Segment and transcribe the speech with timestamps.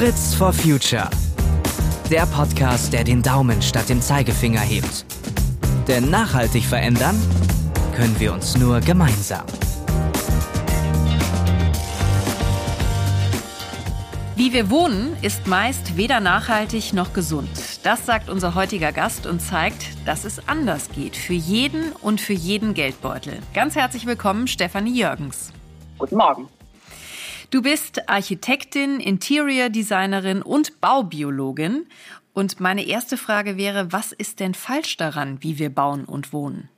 [0.00, 1.10] Fritz for Future.
[2.10, 5.04] Der Podcast, der den Daumen statt dem Zeigefinger hebt.
[5.88, 7.20] Denn nachhaltig verändern
[7.94, 9.44] können wir uns nur gemeinsam.
[14.36, 17.50] Wie wir wohnen, ist meist weder nachhaltig noch gesund.
[17.82, 21.14] Das sagt unser heutiger Gast und zeigt, dass es anders geht.
[21.14, 23.38] Für jeden und für jeden Geldbeutel.
[23.52, 25.52] Ganz herzlich willkommen, Stefanie Jürgens.
[25.98, 26.48] Guten Morgen.
[27.50, 31.88] Du bist Architektin, Interior Designerin und Baubiologin.
[32.32, 36.68] Und meine erste Frage wäre, was ist denn falsch daran, wie wir bauen und wohnen?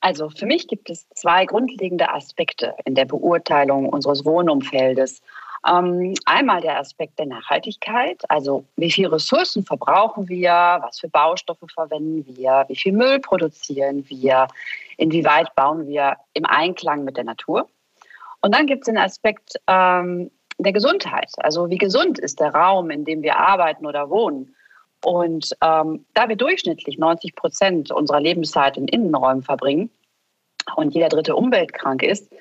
[0.00, 5.20] Also für mich gibt es zwei grundlegende Aspekte in der Beurteilung unseres Wohnumfeldes
[5.68, 11.66] ähm, einmal der Aspekt der Nachhaltigkeit, also wie viel Ressourcen verbrauchen wir, was für Baustoffe
[11.72, 14.46] verwenden wir, wie viel Müll produzieren wir,
[14.96, 17.68] inwieweit bauen wir im Einklang mit der Natur.
[18.46, 22.90] Und dann gibt es den Aspekt ähm, der Gesundheit, also wie gesund ist der Raum,
[22.90, 24.54] in dem wir arbeiten oder wohnen.
[25.04, 29.90] Und ähm, da wir durchschnittlich 90 Prozent unserer Lebenszeit in Innenräumen verbringen
[30.76, 32.32] und jeder dritte umweltkrank ist,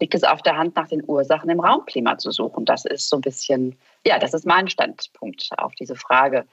[0.00, 2.66] liegt es auf der Hand, nach den Ursachen im Raumklima zu suchen.
[2.66, 3.74] Das ist so ein bisschen,
[4.06, 6.44] ja, das ist mein Standpunkt auf diese Frage.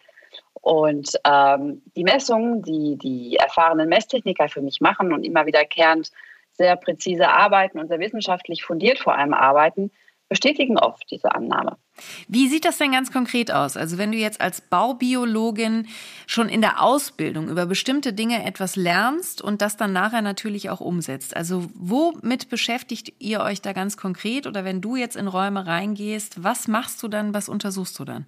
[0.53, 6.12] Und ähm, die Messungen, die die erfahrenen Messtechniker für mich machen und immer wiederkehrend
[6.54, 9.92] sehr präzise arbeiten und sehr wissenschaftlich fundiert vor allem arbeiten,
[10.32, 11.78] bestätigen oft diese Annahme.
[12.30, 13.76] Wie sieht das denn ganz konkret aus?
[13.76, 15.88] Also wenn du jetzt als Baubiologin
[16.26, 20.80] schon in der Ausbildung über bestimmte Dinge etwas lernst und das dann nachher natürlich auch
[20.80, 21.36] umsetzt.
[21.36, 24.48] Also womit beschäftigt ihr euch da ganz konkret?
[24.48, 28.26] Oder wenn du jetzt in Räume reingehst, was machst du dann, was untersuchst du dann?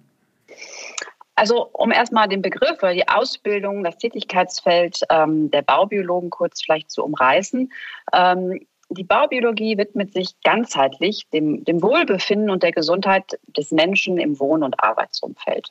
[1.36, 6.90] Also um erstmal den Begriff oder die Ausbildung, das Tätigkeitsfeld ähm, der Baubiologen kurz vielleicht
[6.90, 7.72] zu umreißen.
[8.12, 14.38] Ähm, die Baubiologie widmet sich ganzheitlich dem, dem Wohlbefinden und der Gesundheit des Menschen im
[14.38, 15.70] Wohn- und Arbeitsumfeld.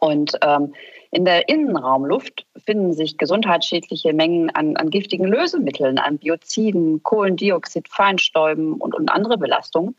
[0.00, 0.74] Und ähm,
[1.10, 8.74] in der Innenraumluft finden sich gesundheitsschädliche Mengen an, an giftigen Lösemitteln, an Bioziden, Kohlendioxid, Feinstäuben
[8.74, 9.96] und, und andere Belastungen.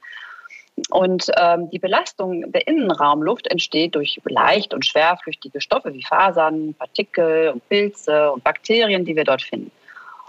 [0.90, 7.50] Und ähm, die Belastung der Innenraumluft entsteht durch leicht und schwerflüchtige Stoffe wie Fasern, Partikel
[7.50, 9.72] und Pilze und Bakterien, die wir dort finden.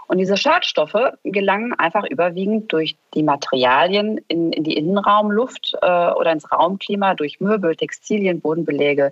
[0.07, 6.31] Und diese Schadstoffe gelangen einfach überwiegend durch die Materialien in, in die Innenraumluft äh, oder
[6.31, 9.11] ins Raumklima, durch Möbel, Textilien, Bodenbeläge,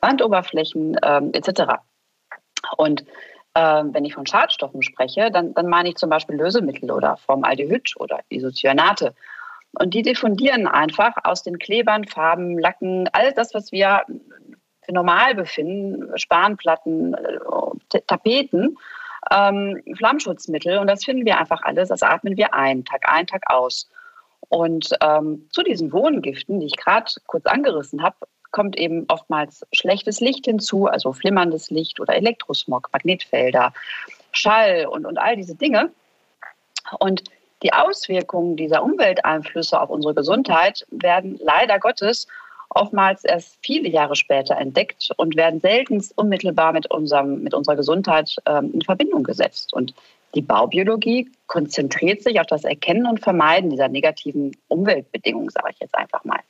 [0.00, 1.80] Wandoberflächen äh, etc.
[2.76, 3.04] Und
[3.54, 7.94] äh, wenn ich von Schadstoffen spreche, dann, dann meine ich zum Beispiel Lösemittel oder Formaldehyd
[7.96, 9.14] oder Isocyanate.
[9.78, 14.02] Und die diffundieren einfach aus den Klebern, Farben, Lacken, alles das, was wir
[14.82, 18.76] für normal befinden, Spanplatten, äh, Tapeten
[19.30, 23.42] ähm, Flammschutzmittel und das finden wir einfach alles, das atmen wir ein, Tag ein, Tag
[23.46, 23.88] aus.
[24.48, 28.16] Und ähm, zu diesen Wohngiften, die ich gerade kurz angerissen habe,
[28.52, 33.72] kommt eben oftmals schlechtes Licht hinzu, also flimmerndes Licht oder Elektrosmog, Magnetfelder,
[34.32, 35.90] Schall und, und all diese Dinge.
[37.00, 37.24] Und
[37.62, 42.26] die Auswirkungen dieser Umwelteinflüsse auf unsere Gesundheit werden leider Gottes
[42.70, 48.36] oftmals erst viele Jahre später entdeckt und werden seltenst unmittelbar mit, unserem, mit unserer Gesundheit
[48.46, 49.72] ähm, in Verbindung gesetzt.
[49.72, 49.94] Und
[50.34, 55.96] die Baubiologie konzentriert sich auf das Erkennen und Vermeiden dieser negativen Umweltbedingungen, sage ich jetzt
[55.96, 56.40] einfach mal.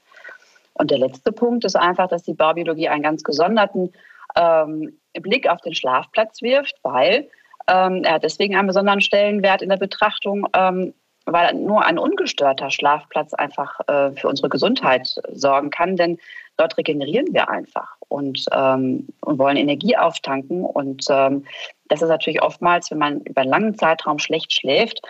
[0.74, 3.92] Und der letzte Punkt ist einfach, dass die Baubiologie einen ganz gesonderten
[4.36, 7.28] ähm, Blick auf den Schlafplatz wirft, weil
[7.68, 10.94] ähm, er hat deswegen einen besonderen Stellenwert in der Betrachtung, ähm,
[11.26, 16.18] weil nur ein ungestörter Schlafplatz einfach äh, für unsere Gesundheit sorgen kann, denn
[16.56, 20.64] dort regenerieren wir einfach und, ähm, und wollen Energie auftanken.
[20.64, 21.44] Und ähm,
[21.88, 25.00] das ist natürlich oftmals, wenn man über einen langen Zeitraum schlecht schläft,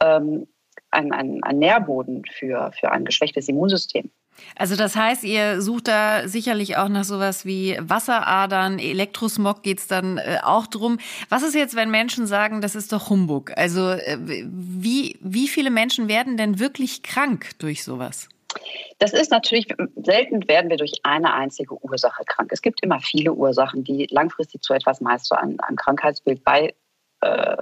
[0.00, 0.46] ähm,
[0.92, 4.10] ein, ein, ein Nährboden für, für ein geschwächtes Immunsystem.
[4.56, 10.18] Also das heißt, ihr sucht da sicherlich auch nach sowas wie Wasseradern, Elektrosmog geht's dann
[10.18, 10.98] äh, auch drum.
[11.28, 13.52] Was ist jetzt, wenn Menschen sagen, das ist doch Humbug?
[13.56, 18.28] Also äh, wie, wie viele Menschen werden denn wirklich krank durch sowas?
[18.98, 19.66] Das ist natürlich,
[19.96, 22.50] selten werden wir durch eine einzige Ursache krank.
[22.52, 26.72] Es gibt immer viele Ursachen, die langfristig zu etwas meist so einem, einem Krankheitsbild bei,
[27.20, 27.56] äh,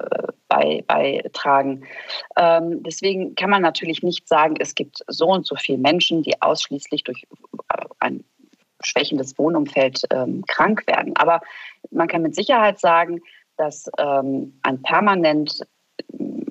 [0.52, 1.84] bei, beitragen.
[2.37, 6.40] Ähm, deswegen kann man natürlich nicht sagen, es gibt so und so viele Menschen, die
[6.43, 7.25] ausschließlich durch
[7.69, 8.25] äh, ein
[8.82, 11.14] schwächendes Wohnumfeld ähm, krank werden.
[11.16, 11.40] Aber
[11.90, 13.20] man kann mit Sicherheit sagen,
[13.56, 15.62] dass ähm, ein permanent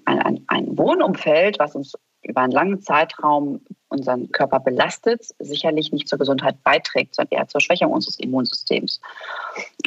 [0.05, 1.93] ein, ein, ein Wohnumfeld, was uns
[2.23, 7.61] über einen langen Zeitraum unseren Körper belastet, sicherlich nicht zur Gesundheit beiträgt, sondern eher zur
[7.61, 9.01] Schwächung unseres Immunsystems.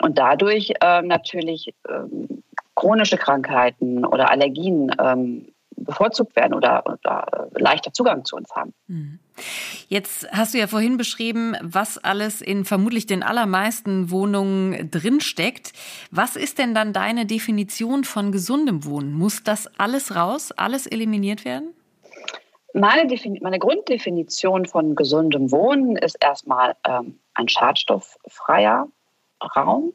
[0.03, 2.43] Und dadurch äh, natürlich ähm,
[2.75, 8.73] chronische Krankheiten oder Allergien ähm, bevorzugt werden oder, oder leichter Zugang zu uns haben.
[8.87, 9.19] Mhm.
[9.89, 15.73] Jetzt hast du ja vorhin beschrieben, was alles in vermutlich den allermeisten Wohnungen drinsteckt.
[16.11, 19.13] Was ist denn dann deine Definition von gesundem Wohnen?
[19.13, 21.75] Muss das alles raus, alles eliminiert werden?
[22.73, 23.07] Meine,
[23.41, 28.89] meine Grunddefinition von gesundem Wohnen ist erstmal ähm, ein schadstofffreier
[29.57, 29.93] Raum,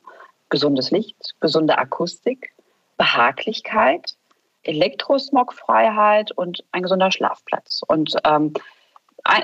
[0.49, 2.53] gesundes Licht, gesunde Akustik,
[2.99, 4.15] Behaglichkeit,
[4.63, 7.81] Elektrosmogfreiheit und ein gesunder Schlafplatz.
[7.87, 8.53] Und ähm,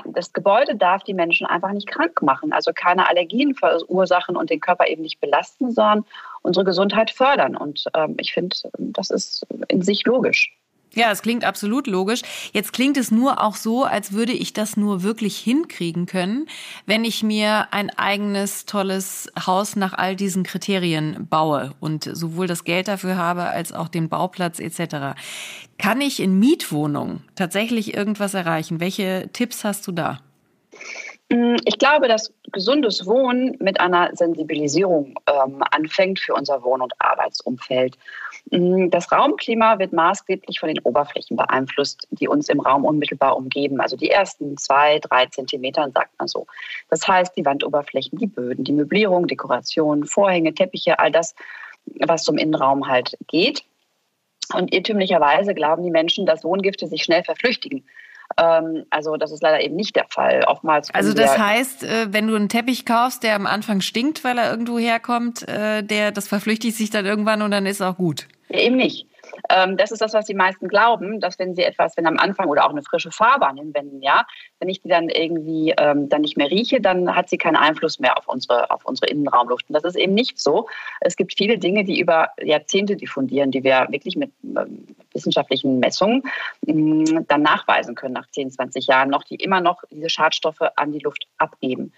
[0.04, 4.60] das Gebäude darf die Menschen einfach nicht krank machen, also keine Allergien verursachen und den
[4.60, 6.04] Körper eben nicht belasten, sondern
[6.42, 7.56] unsere Gesundheit fördern.
[7.56, 10.52] Und ähm, ich finde, das ist in sich logisch.
[10.96, 12.22] Ja, es klingt absolut logisch.
[12.52, 16.48] Jetzt klingt es nur auch so, als würde ich das nur wirklich hinkriegen können,
[16.86, 22.64] wenn ich mir ein eigenes tolles Haus nach all diesen Kriterien baue und sowohl das
[22.64, 25.20] Geld dafür habe als auch den Bauplatz etc.
[25.76, 28.80] Kann ich in Mietwohnungen tatsächlich irgendwas erreichen?
[28.80, 30.20] Welche Tipps hast du da?
[31.28, 36.92] Mm, ich glaube, dass gesundes Wohnen mit einer Sensibilisierung ähm, anfängt für unser Wohn- und
[37.00, 37.98] Arbeitsumfeld.
[38.50, 43.80] Mm, das Raumklima wird maßgeblich von den Oberflächen beeinflusst, die uns im Raum unmittelbar umgeben.
[43.80, 46.46] Also die ersten zwei, drei Zentimeter, sagt man so.
[46.90, 51.34] Das heißt, die Wandoberflächen, die Böden, die Möblierung, Dekoration, Vorhänge, Teppiche, all das,
[52.06, 53.64] was zum Innenraum halt geht.
[54.54, 57.84] Und irrtümlicherweise glauben die Menschen, dass Wohngifte sich schnell verflüchtigen.
[58.38, 60.44] Ähm, also das ist leider eben nicht der Fall.
[60.46, 60.92] Oftmals.
[60.94, 64.50] Also das heißt, äh, wenn du einen Teppich kaufst, der am Anfang stinkt, weil er
[64.50, 68.26] irgendwo herkommt, äh, der das verflüchtigt sich dann irgendwann und dann ist auch gut.
[68.50, 69.06] Eben nicht.
[69.50, 72.48] Ähm, das ist das, was die meisten glauben, dass wenn sie etwas, wenn am Anfang
[72.48, 74.26] oder auch eine frische Farbe an den Wänden, ja,
[74.60, 77.98] wenn ich die dann irgendwie ähm, dann nicht mehr rieche, dann hat sie keinen Einfluss
[77.98, 79.68] mehr auf unsere, auf unsere Innenraumluft.
[79.68, 80.68] Und das ist eben nicht so.
[81.00, 86.22] Es gibt viele Dinge, die über Jahrzehnte diffundieren, die wir wirklich mit ähm, wissenschaftlichen Messungen
[86.66, 90.92] ähm, dann nachweisen können nach 10, 20 Jahren noch, die immer noch diese Schadstoffe an
[90.92, 91.92] die Luft abgeben.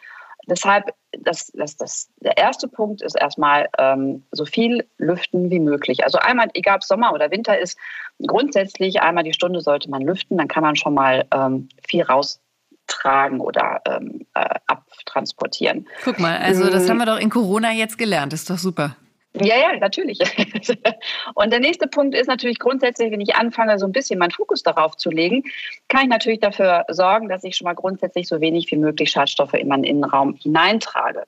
[0.48, 6.04] Deshalb, das, das, das, der erste Punkt ist erstmal ähm, so viel lüften wie möglich.
[6.04, 7.78] Also einmal, egal ob Sommer oder Winter ist,
[8.26, 13.40] grundsätzlich einmal die Stunde sollte man lüften, dann kann man schon mal ähm, viel raustragen
[13.40, 15.86] oder ähm, äh, abtransportieren.
[16.04, 16.90] Guck mal, also das mm.
[16.90, 18.96] haben wir doch in Corona jetzt gelernt, ist doch super.
[19.40, 20.18] Ja, ja, natürlich.
[21.34, 24.62] Und der nächste Punkt ist natürlich grundsätzlich, wenn ich anfange, so ein bisschen meinen Fokus
[24.62, 25.44] darauf zu legen,
[25.88, 29.54] kann ich natürlich dafür sorgen, dass ich schon mal grundsätzlich so wenig wie möglich Schadstoffe
[29.54, 31.24] in meinen Innenraum hineintrage.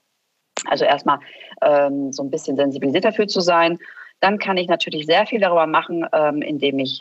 [0.66, 1.18] Also erstmal
[1.62, 3.78] ähm, so ein bisschen sensibilisiert dafür zu sein.
[4.20, 7.00] Dann kann ich natürlich sehr viel darüber machen, ähm, indem ich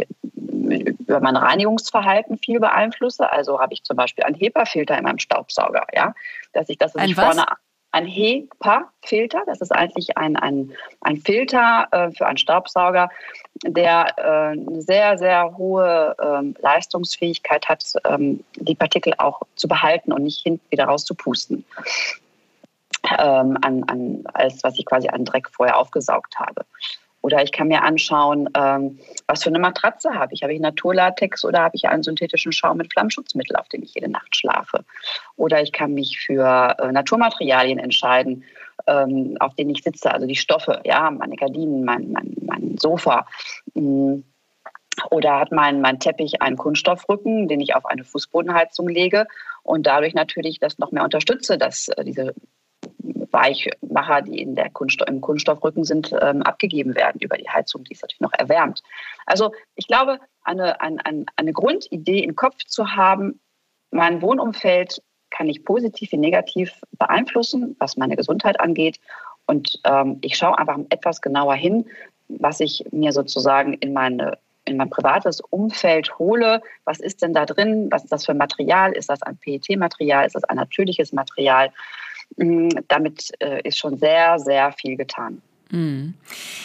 [1.10, 3.32] über mein Reinigungsverhalten viel beeinflusse.
[3.32, 6.14] Also habe ich zum Beispiel einen HEPA-Filter in meinem Staubsauger, ja,
[6.54, 7.46] dass ich das dass ich vorne
[7.92, 9.44] ein HEPA-Filter.
[9.46, 13.10] Das ist eigentlich ein, ein, ein Filter äh, für einen Staubsauger,
[13.64, 20.14] der äh, eine sehr, sehr hohe ähm, Leistungsfähigkeit hat, ähm, die Partikel auch zu behalten
[20.14, 21.66] und nicht hinten wieder rauszupusten.
[23.18, 26.66] Ähm, an, an, als was ich quasi an Dreck vorher aufgesaugt habe.
[27.22, 30.44] Oder ich kann mir anschauen, ähm, was für eine Matratze habe ich.
[30.44, 34.10] Habe ich Naturlatex oder habe ich einen synthetischen Schaum mit Flammschutzmittel, auf dem ich jede
[34.10, 34.86] Nacht schlafe?
[35.36, 38.44] Oder ich kann mich für äh, Naturmaterialien entscheiden,
[38.88, 43.26] ähm, auf denen ich sitze, also die Stoffe, ja, meine Gardinen, mein, mein, mein Sofa.
[43.74, 44.24] Mhm.
[45.12, 49.28] Oder hat mein, mein Teppich einen Kunststoffrücken, den ich auf eine Fußbodenheizung lege
[49.64, 52.34] und dadurch natürlich das noch mehr unterstütze, dass äh, diese
[53.32, 57.94] Weichmacher, die in der Kunststoff, im Kunststoffrücken sind, ähm, abgegeben werden über die Heizung, die
[57.94, 58.82] ist natürlich noch erwärmt.
[59.26, 63.40] Also ich glaube, eine, eine, eine Grundidee im Kopf zu haben,
[63.92, 69.00] mein Wohnumfeld kann ich positiv wie negativ beeinflussen, was meine Gesundheit angeht.
[69.46, 71.86] Und ähm, ich schaue einfach etwas genauer hin,
[72.28, 77.46] was ich mir sozusagen in meine in mein privates Umfeld hole, was ist denn da
[77.46, 81.72] drin, was ist das für Material, ist das ein PET-Material, ist das ein natürliches Material,
[82.88, 85.42] damit äh, ist schon sehr, sehr viel getan.
[85.72, 86.16] Mhm.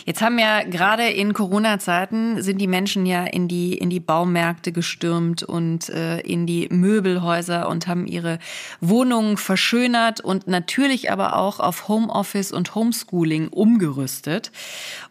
[0.06, 4.72] Jetzt haben ja gerade in Corona-Zeiten sind die Menschen ja in die in die Baumärkte
[4.72, 8.38] gestürmt und äh, in die Möbelhäuser und haben ihre
[8.80, 14.52] Wohnungen verschönert und natürlich aber auch auf Homeoffice und Homeschooling umgerüstet.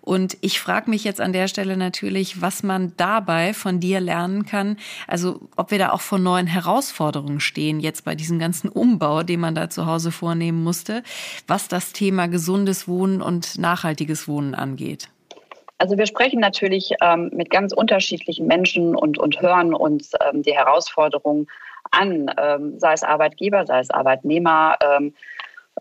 [0.03, 4.45] Und ich frage mich jetzt an der Stelle natürlich, was man dabei von dir lernen
[4.45, 4.77] kann.
[5.07, 9.39] Also ob wir da auch vor neuen Herausforderungen stehen, jetzt bei diesem ganzen Umbau, den
[9.39, 11.03] man da zu Hause vornehmen musste,
[11.47, 15.07] was das Thema gesundes Wohnen und nachhaltiges Wohnen angeht.
[15.77, 20.53] Also wir sprechen natürlich ähm, mit ganz unterschiedlichen Menschen und, und hören uns ähm, die
[20.53, 21.47] Herausforderungen
[21.91, 24.77] an, ähm, sei es Arbeitgeber, sei es Arbeitnehmer.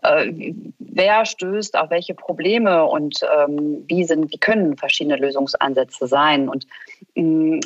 [0.03, 6.49] Äh, wer stößt auf welche Probleme und ähm, wie sind, wie können verschiedene Lösungsansätze sein.
[6.49, 6.67] Und
[7.15, 7.59] mh, mm,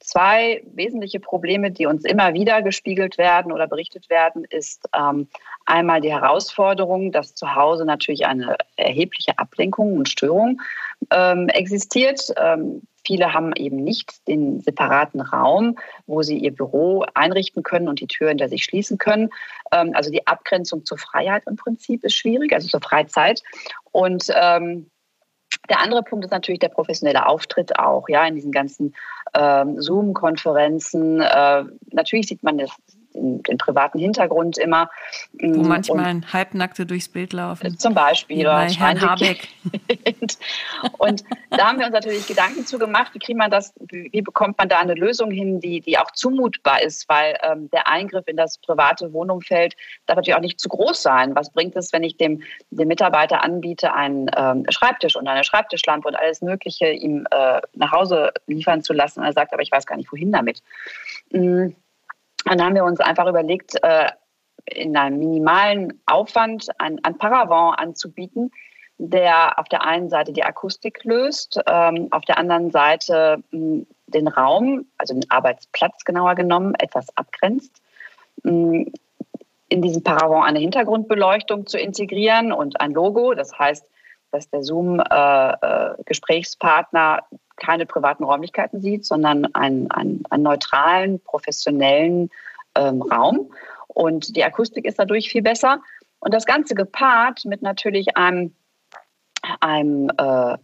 [0.00, 5.28] zwei wesentliche Probleme, die uns immer wieder gespiegelt werden oder berichtet werden, ist ähm,
[5.66, 10.60] einmal die Herausforderung, dass zu Hause natürlich eine erhebliche Ablenkung und Störung
[11.10, 12.32] ähm, existiert.
[12.36, 18.00] Ähm, viele haben eben nicht den separaten Raum, wo sie ihr Büro einrichten können und
[18.00, 19.30] die Tür hinter sich schließen können.
[19.72, 23.42] Ähm, also die Abgrenzung zur Freiheit im Prinzip ist schwierig, also zur Freizeit.
[23.90, 24.90] Und ähm,
[25.68, 28.94] der andere Punkt ist natürlich der professionelle Auftritt auch, ja, in diesen ganzen
[29.34, 31.20] ähm, Zoom-Konferenzen.
[31.20, 32.70] Äh, natürlich sieht man das
[33.14, 34.90] den, privaten Hintergrund immer.
[35.32, 37.78] Wo mm, manchmal und, Halbnackte durchs Bild laufen.
[37.78, 38.44] Zum Beispiel.
[38.44, 39.48] Bei Herrn Habeck.
[40.98, 44.58] und da haben wir uns natürlich Gedanken zu gemacht, wie kriegt man das, wie bekommt
[44.58, 48.36] man da eine Lösung hin, die, die auch zumutbar ist, weil ähm, der Eingriff in
[48.36, 49.74] das private Wohnumfeld
[50.06, 51.34] darf natürlich auch nicht zu groß sein.
[51.34, 56.08] Was bringt es, wenn ich dem, dem Mitarbeiter anbiete, einen ähm, Schreibtisch und eine Schreibtischlampe
[56.08, 59.72] und alles Mögliche ihm äh, nach Hause liefern zu lassen und er sagt, aber ich
[59.72, 60.62] weiß gar nicht, wohin damit.
[61.30, 61.76] Mhm
[62.44, 64.10] dann haben wir uns einfach überlegt, äh,
[64.66, 68.52] in einem minimalen Aufwand ein, ein Paravent anzubieten,
[68.98, 74.86] der auf der einen Seite die Akustik löst, ähm, auf der anderen Seite den Raum,
[74.98, 77.82] also den Arbeitsplatz genauer genommen, etwas abgrenzt.
[78.44, 78.92] in
[79.68, 83.34] diesem Paravent eine Hintergrundbeleuchtung zu integrieren und ein Logo.
[83.34, 83.84] Das heißt,
[84.32, 92.30] dass der Zoom-Gesprächspartner äh, äh, keine privaten Räumlichkeiten sieht, sondern einen, einen, einen neutralen, professionellen
[92.74, 93.52] ähm, Raum.
[93.86, 95.80] Und die Akustik ist dadurch viel besser.
[96.18, 98.54] Und das Ganze gepaart mit natürlich einem,
[99.60, 100.56] einem, äh,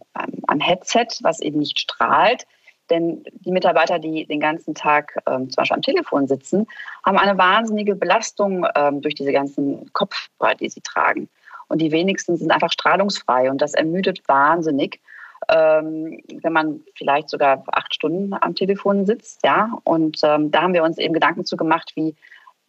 [0.47, 2.45] einem Headset, was eben nicht strahlt.
[2.89, 6.67] Denn die Mitarbeiter, die den ganzen Tag ähm, zum Beispiel am Telefon sitzen,
[7.05, 11.29] haben eine wahnsinnige Belastung ähm, durch diese ganzen Kopfhörer, die sie tragen.
[11.67, 14.99] Und die wenigsten sind einfach strahlungsfrei und das ermüdet wahnsinnig
[15.47, 19.77] ähm, wenn man vielleicht sogar acht Stunden am Telefon sitzt, ja.
[19.83, 22.15] Und ähm, da haben wir uns eben Gedanken zu gemacht, wie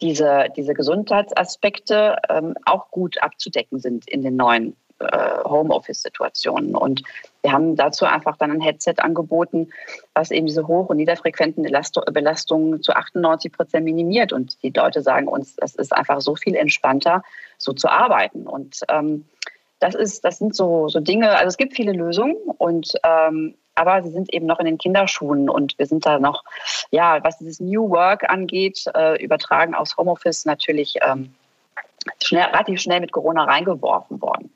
[0.01, 6.75] diese, diese Gesundheitsaspekte ähm, auch gut abzudecken sind in den neuen äh, Homeoffice-Situationen.
[6.75, 7.03] Und
[7.41, 9.69] wir haben dazu einfach dann ein Headset angeboten,
[10.13, 14.33] was eben diese hoch- und niederfrequenten Belastungen zu 98 Prozent minimiert.
[14.33, 17.23] Und die Leute sagen uns, es ist einfach so viel entspannter,
[17.57, 18.47] so zu arbeiten.
[18.47, 19.25] Und ähm,
[19.81, 24.03] das ist, das sind so, so Dinge, also es gibt viele Lösungen und ähm, aber
[24.03, 26.43] sie sind eben noch in den Kinderschuhen und wir sind da noch,
[26.91, 31.33] ja, was dieses New Work angeht, äh, übertragen aus Homeoffice natürlich ähm,
[32.21, 34.51] schnell, relativ schnell mit Corona reingeworfen worden.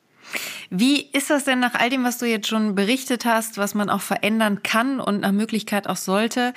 [0.70, 3.90] Wie ist das denn nach all dem, was du jetzt schon berichtet hast, was man
[3.90, 6.52] auch verändern kann und nach Möglichkeit auch sollte?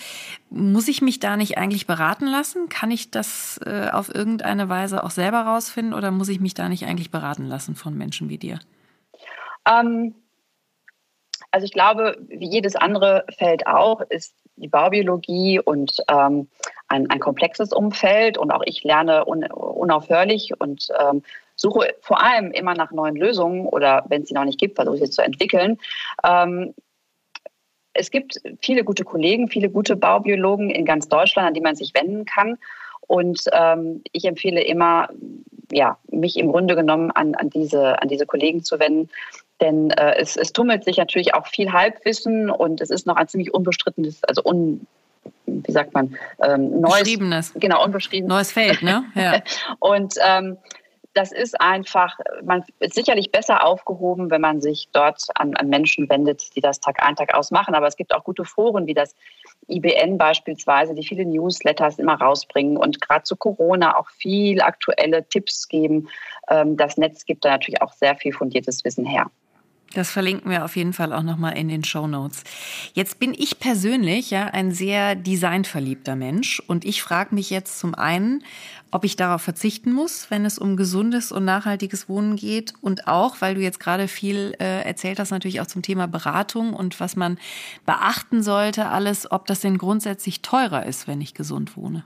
[0.49, 2.69] Muss ich mich da nicht eigentlich beraten lassen?
[2.69, 6.69] Kann ich das äh, auf irgendeine Weise auch selber rausfinden oder muss ich mich da
[6.69, 8.59] nicht eigentlich beraten lassen von Menschen wie dir?
[9.69, 10.15] Ähm,
[11.51, 16.47] also ich glaube, wie jedes andere Feld auch, ist die Baubiologie und ähm,
[16.87, 21.23] ein, ein, komplexes Umfeld und auch ich lerne un, unaufhörlich und ähm,
[21.59, 24.97] suche vor allem immer nach neuen Lösungen oder wenn es sie noch nicht gibt, versuche
[24.97, 25.77] sie zu entwickeln.
[26.23, 26.73] Ähm,
[27.93, 31.93] es gibt viele gute Kollegen, viele gute Baubiologen in ganz Deutschland, an die man sich
[31.93, 32.57] wenden kann.
[33.01, 35.09] Und ähm, ich empfehle immer,
[35.71, 39.09] ja, mich im Grunde genommen an, an, diese, an diese Kollegen zu wenden.
[39.59, 43.27] Denn äh, es, es tummelt sich natürlich auch viel Halbwissen und es ist noch ein
[43.27, 44.87] ziemlich unbestrittenes, also un,
[45.45, 46.99] wie sagt man, ähm, neues.
[46.99, 47.53] Beschriebenes.
[47.55, 48.29] Genau, unbeschriebenes.
[48.29, 49.03] Neues Feld, ne?
[49.15, 49.41] Ja.
[49.79, 50.57] und ähm,
[51.19, 56.09] das ist einfach, man ist sicherlich besser aufgehoben, wenn man sich dort an, an Menschen
[56.09, 57.75] wendet, die das Tag ein, Tag aus machen.
[57.75, 59.17] Aber es gibt auch gute Foren wie das
[59.67, 65.67] IBN beispielsweise, die viele Newsletters immer rausbringen und gerade zu Corona auch viel aktuelle Tipps
[65.67, 66.07] geben.
[66.49, 69.29] Ähm, das Netz gibt da natürlich auch sehr viel fundiertes Wissen her.
[69.93, 72.43] Das verlinken wir auf jeden Fall auch nochmal in den Show Notes.
[72.93, 77.95] Jetzt bin ich persönlich ja ein sehr designverliebter Mensch und ich frage mich jetzt zum
[77.95, 78.43] einen,
[78.91, 83.37] ob ich darauf verzichten muss, wenn es um gesundes und nachhaltiges Wohnen geht und auch,
[83.39, 87.15] weil du jetzt gerade viel äh, erzählt hast, natürlich auch zum Thema Beratung und was
[87.15, 87.39] man
[87.85, 92.03] beachten sollte, alles, ob das denn grundsätzlich teurer ist, wenn ich gesund wohne.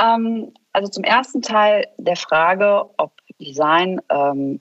[0.00, 4.60] Ähm, also zum ersten Teil der Frage, ob Design ähm,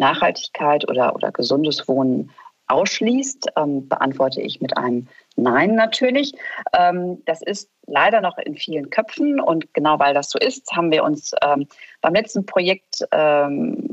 [0.00, 2.30] Nachhaltigkeit oder, oder gesundes Wohnen
[2.66, 6.32] ausschließt, ähm, beantworte ich mit einem Nein natürlich.
[6.72, 10.90] Ähm, das ist leider noch in vielen Köpfen und genau weil das so ist, haben
[10.90, 11.66] wir uns ähm,
[12.00, 13.88] beim letzten Projekt ähm,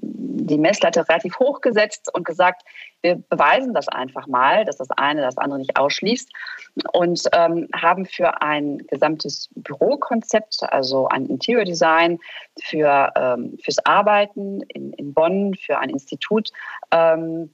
[0.47, 2.63] die Messlatte relativ hoch gesetzt und gesagt,
[3.01, 6.31] wir beweisen das einfach mal, dass das eine das andere nicht ausschließt
[6.93, 12.19] und ähm, haben für ein gesamtes Bürokonzept, also ein Interior Design
[12.61, 16.49] für, ähm, fürs Arbeiten in, in Bonn, für ein Institut,
[16.91, 17.53] ähm,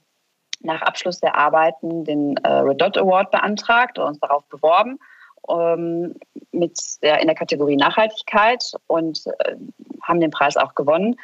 [0.61, 4.97] nach Abschluss der Arbeiten den äh, Red Dot Award beantragt und uns darauf beworben
[5.49, 6.15] ähm,
[6.51, 9.55] mit der, in der Kategorie Nachhaltigkeit und äh,
[10.01, 11.15] haben den Preis auch gewonnen.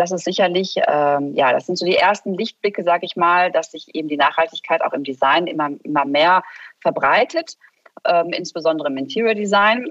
[0.00, 3.72] Das ist sicherlich, ähm, ja, das sind so die ersten Lichtblicke, sage ich mal, dass
[3.72, 6.42] sich eben die Nachhaltigkeit auch im Design immer, immer mehr
[6.80, 7.58] verbreitet,
[8.06, 9.90] ähm, insbesondere im Interior Design.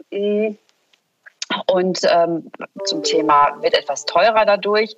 [1.68, 2.52] Und ähm,
[2.86, 4.98] zum Thema wird etwas teurer dadurch.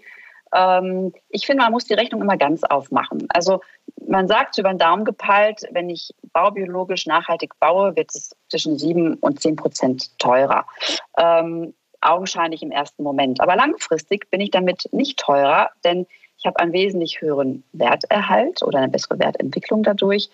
[0.55, 3.27] Ähm, ich finde, man muss die Rechnung immer ganz aufmachen.
[3.33, 3.59] Also
[4.07, 9.15] man sagt über den Daumen gepeilt, wenn ich baubiologisch nachhaltig baue, wird es zwischen sieben
[9.15, 10.65] und zehn Prozent teurer.
[11.17, 13.41] Ähm, augenscheinlich im ersten Moment.
[13.41, 16.07] Aber langfristig bin ich damit nicht teurer, denn
[16.41, 20.29] ich habe einen wesentlich höheren Werterhalt oder eine bessere Wertentwicklung dadurch.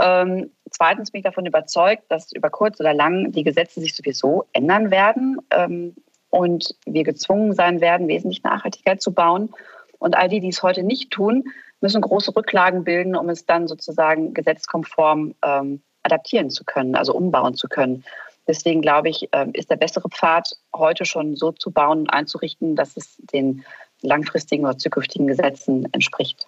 [0.00, 4.46] Ähm, zweitens bin ich davon überzeugt, dass über kurz oder lang die Gesetze sich sowieso
[4.54, 5.94] ändern werden ähm,
[6.30, 9.50] und wir gezwungen sein werden, wesentlich Nachhaltigkeit zu bauen.
[9.98, 11.44] Und all die, die es heute nicht tun,
[11.82, 17.54] müssen große Rücklagen bilden, um es dann sozusagen gesetzkonform ähm, adaptieren zu können, also umbauen
[17.54, 18.04] zu können.
[18.46, 22.76] Deswegen glaube ich, ähm, ist der bessere Pfad, heute schon so zu bauen und einzurichten,
[22.76, 23.64] dass es den
[24.00, 26.46] langfristigen oder zukünftigen Gesetzen entspricht.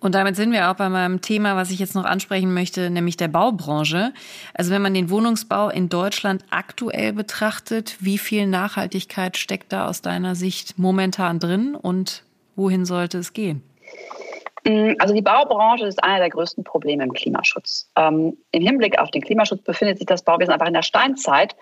[0.00, 3.16] Und damit sind wir auch bei meinem Thema, was ich jetzt noch ansprechen möchte, nämlich
[3.16, 4.12] der Baubranche.
[4.54, 10.00] Also wenn man den Wohnungsbau in Deutschland aktuell betrachtet, wie viel Nachhaltigkeit steckt da aus
[10.00, 12.22] deiner Sicht momentan drin und
[12.56, 13.62] wohin sollte es gehen?
[14.68, 17.90] Mm, also die Baubranche ist einer der größten Probleme im Klimaschutz.
[17.96, 21.56] Ähm, Im Hinblick auf den Klimaschutz befindet sich das Bauwesen einfach in der Steinzeit.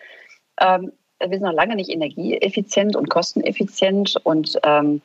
[0.60, 5.00] Ähm, wir sind noch lange nicht energieeffizient und kosteneffizient und ähm,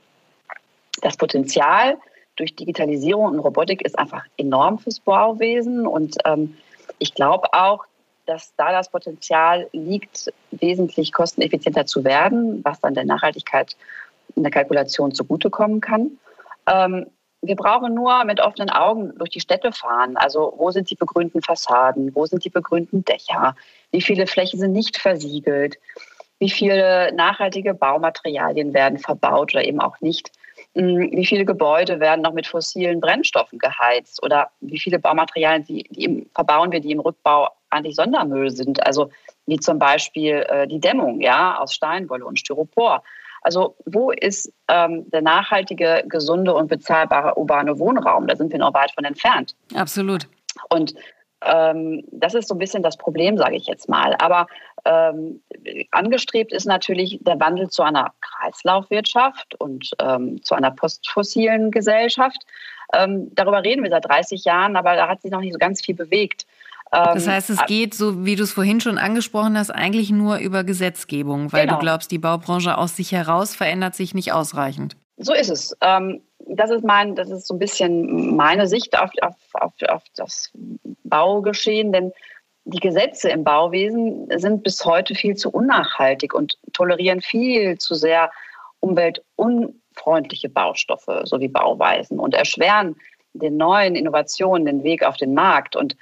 [1.01, 1.98] das Potenzial
[2.38, 6.58] durch Digitalisierung und Robotik ist einfach enorm fürs Bauwesen und ähm,
[6.98, 7.86] ich glaube auch,
[8.25, 13.75] dass da das Potenzial liegt, wesentlich kosteneffizienter zu werden, was dann der Nachhaltigkeit
[14.36, 16.17] in der Kalkulation zugutekommen kann.
[17.42, 20.16] Wir brauchen nur mit offenen Augen durch die Städte fahren.
[20.16, 22.14] Also wo sind die begrünten Fassaden?
[22.14, 23.56] Wo sind die begrünten Dächer?
[23.92, 25.77] Wie viele Flächen sind nicht versiegelt?
[26.38, 30.32] Wie viele nachhaltige Baumaterialien werden verbaut oder eben auch nicht?
[30.75, 34.24] Hm, wie viele Gebäude werden noch mit fossilen Brennstoffen geheizt?
[34.24, 38.86] Oder wie viele Baumaterialien die, die verbauen wir, die im Rückbau eigentlich Sondermüll sind?
[38.86, 39.10] Also
[39.46, 43.04] wie zum Beispiel äh, die Dämmung ja, aus Steinwolle und Styropor.
[43.42, 48.27] Also wo ist ähm, der nachhaltige, gesunde und bezahlbare urbane Wohnraum?
[48.27, 49.56] Da sind wir noch weit von entfernt.
[49.74, 50.27] Absolut.
[50.70, 50.94] Und
[51.44, 54.16] ähm, das ist so ein bisschen das Problem, sage ich jetzt mal.
[54.20, 54.48] Aber
[54.86, 55.42] ähm,
[55.92, 62.46] angestrebt ist natürlich der Wandel zu einer Kreislaufwirtschaft und ähm, zu einer postfossilen Gesellschaft.
[62.94, 65.84] Ähm, darüber reden wir seit 30 Jahren, aber da hat sich noch nicht so ganz
[65.84, 66.46] viel bewegt.
[66.92, 70.38] Das ähm, heißt, es geht, so wie du es vorhin schon angesprochen hast, eigentlich nur
[70.38, 71.75] über Gesetzgebung, weil genau.
[71.75, 74.98] du glaubst, die Baubranche aus sich heraus verändert sich nicht ausreichend.
[75.18, 75.75] So ist es.
[75.82, 80.04] Ähm, das ist mein, das ist so ein bisschen meine Sicht auf, auf, auf, auf
[80.16, 80.51] das
[81.04, 82.12] Baugeschehen, denn
[82.66, 88.32] die Gesetze im Bauwesen sind bis heute viel zu unnachhaltig und tolerieren viel zu sehr
[88.82, 92.96] umweltunfreundliche Baustoffe sowie Bauweisen und erschweren
[93.34, 95.75] den neuen Innovationen den Weg auf den Markt.
[95.75, 95.96] Und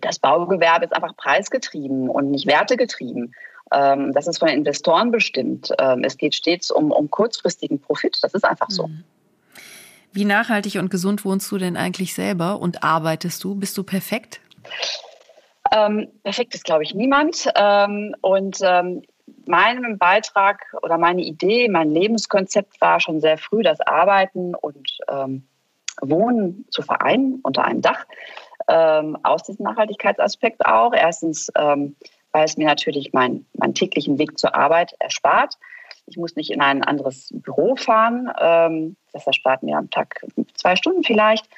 [0.00, 3.34] das Baugewerbe ist einfach preisgetrieben und nicht wertegetrieben.
[3.72, 5.72] Ähm, das ist von Investoren bestimmt.
[5.78, 8.18] Ähm, es geht stets um, um kurzfristigen Profit.
[8.22, 8.86] Das ist einfach so.
[8.86, 9.04] Mhm.
[10.12, 13.54] Wie nachhaltig und gesund wohnst du denn eigentlich selber und arbeitest du?
[13.54, 14.40] Bist du perfekt?
[15.70, 17.50] Ähm, perfekt ist, glaube ich, niemand.
[17.54, 19.02] Ähm, und ähm,
[19.46, 24.98] mein Beitrag oder meine Idee, mein Lebenskonzept war schon sehr früh das Arbeiten und
[26.00, 28.04] Wohnen zu vereinen unter einem Dach.
[28.68, 30.92] Ähm, aus diesem Nachhaltigkeitsaspekt auch.
[30.92, 31.96] Erstens, ähm,
[32.32, 35.54] weil es mir natürlich mein, meinen täglichen Weg zur Arbeit erspart.
[36.06, 38.30] Ich muss nicht in ein anderes Büro fahren.
[38.40, 41.48] Ähm, das erspart mir am Tag zwei Stunden vielleicht,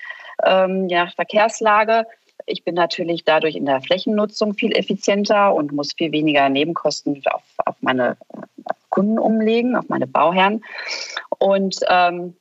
[0.44, 2.06] ähm, je nach Verkehrslage.
[2.46, 7.42] Ich bin natürlich dadurch in der Flächennutzung viel effizienter und muss viel weniger Nebenkosten auf,
[7.64, 8.16] auf meine
[8.88, 10.64] Kunden umlegen, auf meine Bauherren.
[11.38, 12.36] Und ähm,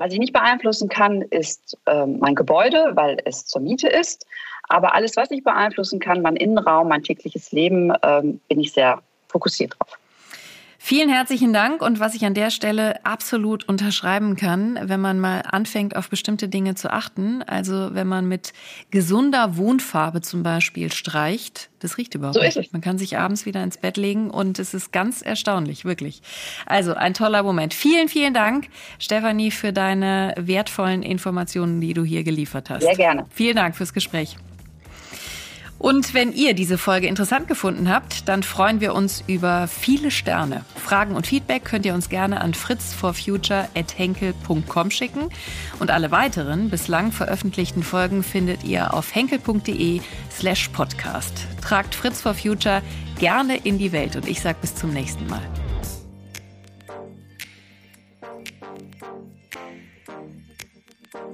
[0.00, 4.26] was ich nicht beeinflussen kann, ist ähm, mein Gebäude, weil es zur Miete ist.
[4.68, 9.02] Aber alles, was ich beeinflussen kann, mein Innenraum, mein tägliches Leben, ähm, bin ich sehr
[9.28, 9.99] fokussiert drauf.
[10.82, 15.42] Vielen herzlichen Dank und was ich an der Stelle absolut unterschreiben kann, wenn man mal
[15.46, 18.54] anfängt, auf bestimmte Dinge zu achten, also wenn man mit
[18.90, 22.72] gesunder Wohnfarbe zum Beispiel streicht, das riecht überhaupt so nicht.
[22.72, 26.22] Man kann sich abends wieder ins Bett legen und es ist ganz erstaunlich, wirklich.
[26.64, 27.74] Also ein toller Moment.
[27.74, 32.84] Vielen, vielen Dank, Stefanie, für deine wertvollen Informationen, die du hier geliefert hast.
[32.84, 33.26] Sehr gerne.
[33.30, 34.38] Vielen Dank fürs Gespräch.
[35.80, 40.66] Und wenn ihr diese Folge interessant gefunden habt, dann freuen wir uns über viele Sterne.
[40.76, 45.30] Fragen und Feedback könnt ihr uns gerne an fritzforfuture.henkel.com schicken.
[45.78, 51.46] Und alle weiteren bislang veröffentlichten Folgen findet ihr auf henkel.de slash podcast.
[51.62, 52.82] Tragt Fritz for Future
[53.18, 55.40] gerne in die Welt und ich sage bis zum nächsten Mal.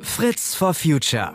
[0.01, 1.35] Fritz for Future